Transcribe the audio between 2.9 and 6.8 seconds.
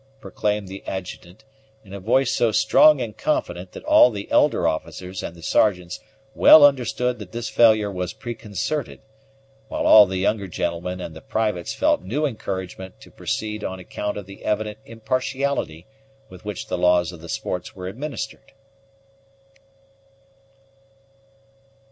and confident that all the elder officers and the sergeants well